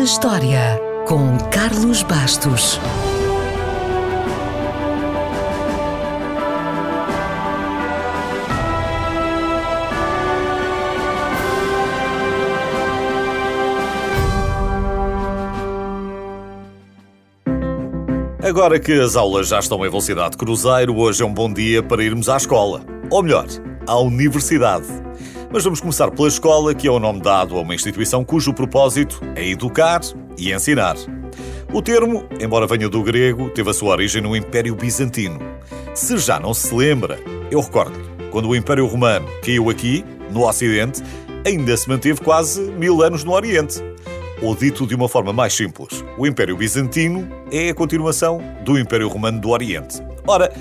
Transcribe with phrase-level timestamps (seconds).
[0.00, 2.80] na História, com Carlos Bastos.
[18.42, 22.02] Agora que as aulas já estão em velocidade cruzeiro, hoje é um bom dia para
[22.02, 22.80] irmos à escola.
[23.10, 23.46] Ou melhor,
[23.86, 24.86] à universidade.
[25.52, 29.20] Mas vamos começar pela escola, que é o nome dado a uma instituição cujo propósito
[29.34, 30.00] é educar
[30.38, 30.94] e ensinar.
[31.72, 35.40] O termo, embora venha do grego, teve a sua origem no Império Bizantino.
[35.92, 37.18] Se já não se lembra,
[37.50, 37.98] eu recordo
[38.30, 41.02] quando o Império Romano caiu aqui, no Ocidente,
[41.44, 43.82] ainda se manteve quase mil anos no Oriente.
[44.40, 49.08] Ou dito de uma forma mais simples, o Império Bizantino é a continuação do Império
[49.08, 50.00] Romano do Oriente.
[50.28, 50.52] Ora,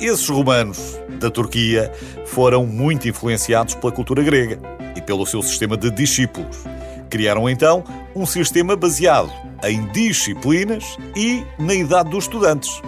[0.00, 1.92] esses romanos da Turquia
[2.26, 4.58] foram muito influenciados pela cultura grega
[4.96, 6.64] e pelo seu sistema de discípulos.
[7.10, 9.32] Criaram então um sistema baseado
[9.64, 12.80] em disciplinas e na idade dos estudantes.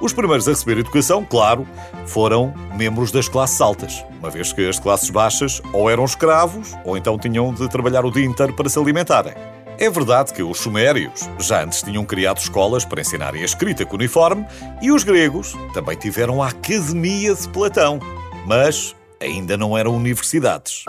[0.00, 1.66] Os primeiros a receber educação, claro,
[2.06, 6.96] foram membros das classes altas, uma vez que as classes baixas ou eram escravos ou
[6.96, 9.34] então tinham de trabalhar o dia inteiro para se alimentarem.
[9.80, 14.44] É verdade que os sumérios já antes tinham criado escolas para ensinarem a escrita cuneiforme
[14.82, 17.98] e os gregos também tiveram a Academia de Platão,
[18.46, 20.84] mas ainda não eram universidades.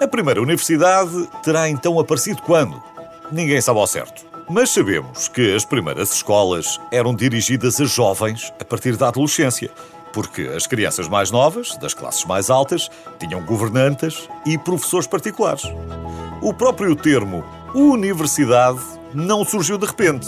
[0.00, 2.82] A primeira universidade terá então aparecido quando?
[3.30, 4.26] Ninguém sabe ao certo.
[4.50, 9.70] Mas sabemos que as primeiras escolas eram dirigidas a jovens a partir da adolescência,
[10.12, 15.62] porque as crianças mais novas, das classes mais altas, tinham governantas e professores particulares.
[16.44, 17.42] O próprio termo
[17.74, 18.78] universidade
[19.14, 20.26] não surgiu de repente.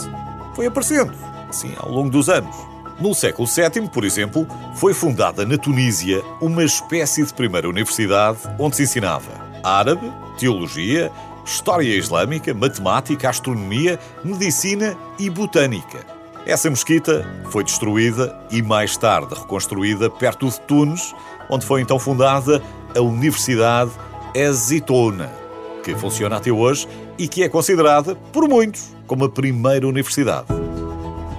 [0.54, 1.12] Foi aparecendo,
[1.46, 2.56] assim, ao longo dos anos.
[2.98, 8.76] No século VII, por exemplo, foi fundada na Tunísia uma espécie de primeira universidade onde
[8.76, 9.30] se ensinava
[9.62, 11.12] árabe, teologia,
[11.44, 15.98] história islâmica, matemática, astronomia, medicina e botânica.
[16.46, 21.14] Essa mesquita foi destruída e mais tarde reconstruída perto de Tunes,
[21.50, 22.62] onde foi então fundada
[22.96, 23.90] a Universidade
[24.34, 25.44] Ezitona
[25.86, 30.46] que funciona até hoje e que é considerada, por muitos, como a primeira universidade.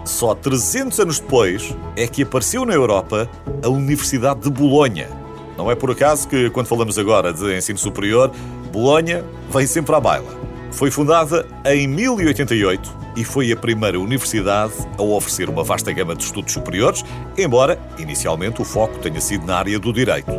[0.06, 3.30] Só 300 anos depois é que apareceu na Europa
[3.62, 5.09] a Universidade de Bolonha.
[5.58, 8.31] Não é por acaso que, quando falamos agora de ensino superior,
[8.72, 10.38] Bolonha vem sempre à baila.
[10.72, 16.24] Foi fundada em 1088 e foi a primeira universidade a oferecer uma vasta gama de
[16.24, 17.03] estudos superiores,
[17.38, 20.31] embora inicialmente o foco tenha sido na área do direito.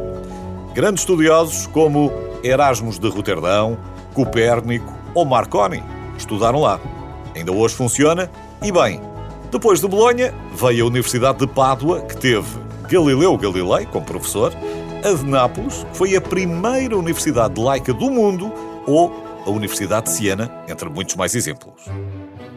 [0.74, 2.10] Grandes estudiosos como
[2.42, 3.76] Erasmus de Roterdão,
[4.18, 5.80] Copérnico ou Marconi
[6.16, 6.80] estudaram lá.
[7.36, 8.28] Ainda hoje funciona
[8.60, 9.00] e bem.
[9.52, 12.48] Depois de Bolonha, veio a Universidade de Pádua, que teve
[12.90, 14.52] Galileu Galilei como professor,
[15.04, 18.52] a de Nápoles, que foi a primeira universidade laica do mundo,
[18.88, 19.14] ou
[19.46, 21.84] a Universidade de Siena, entre muitos mais exemplos.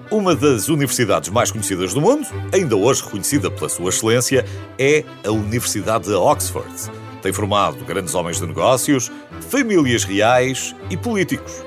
[0.10, 4.44] Uma das universidades mais conhecidas do mundo, ainda hoje reconhecida pela sua excelência,
[4.80, 6.92] é a Universidade de Oxford.
[7.22, 9.12] Tem formado grandes homens de negócios,
[9.50, 11.64] famílias reais e políticos.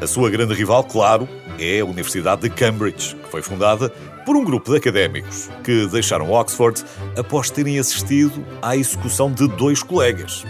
[0.00, 1.28] A sua grande rival, claro,
[1.58, 3.90] é a Universidade de Cambridge, que foi fundada
[4.24, 6.84] por um grupo de académicos que deixaram Oxford
[7.16, 10.44] após terem assistido à execução de dois colegas.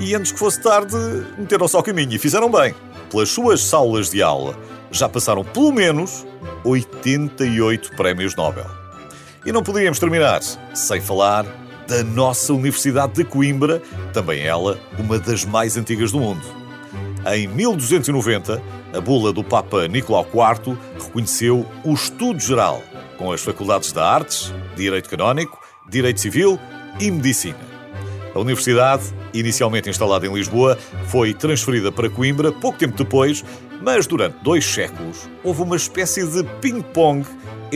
[0.00, 0.96] E antes que fosse tarde,
[1.38, 2.74] meteram-se ao caminho e fizeram bem.
[3.10, 4.56] Pelas suas salas de aula
[4.90, 6.26] já passaram pelo menos
[6.64, 8.66] 88 prémios Nobel.
[9.44, 10.40] E não podíamos terminar
[10.74, 11.44] sem falar
[11.86, 16.42] da nossa Universidade de Coimbra, também ela uma das mais antigas do mundo.
[17.26, 18.62] Em 1290,
[18.92, 22.82] a bula do Papa Nicolau IV reconheceu o estudo geral,
[23.16, 25.58] com as faculdades de Artes, Direito Canónico,
[25.88, 26.58] Direito Civil
[27.00, 27.74] e Medicina.
[28.34, 33.44] A universidade, inicialmente instalada em Lisboa, foi transferida para Coimbra pouco tempo depois,
[33.80, 37.24] mas durante dois séculos houve uma espécie de ping-pong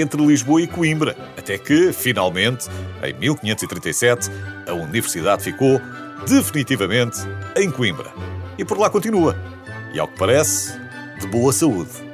[0.01, 2.69] entre Lisboa e Coimbra, até que, finalmente,
[3.03, 4.31] em 1537,
[4.67, 5.81] a universidade ficou
[6.27, 7.19] definitivamente
[7.57, 8.13] em Coimbra.
[8.57, 9.37] E por lá continua.
[9.93, 10.79] E ao que parece,
[11.21, 12.08] de boa saúde.